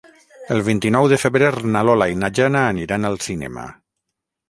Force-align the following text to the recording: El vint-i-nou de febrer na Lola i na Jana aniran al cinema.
El 0.55 0.63
vint-i-nou 0.69 1.09
de 1.11 1.19
febrer 1.25 1.51
na 1.77 1.85
Lola 1.91 2.09
i 2.15 2.19
na 2.25 2.33
Jana 2.41 2.67
aniran 2.73 3.09
al 3.13 3.25
cinema. 3.31 3.71